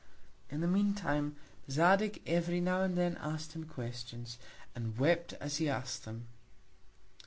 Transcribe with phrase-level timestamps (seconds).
[0.49, 1.35] In the mean Time,
[1.69, 4.39] Zadig every now and then ask'd him Questions,
[4.73, 6.25] and wept as he ask'd them.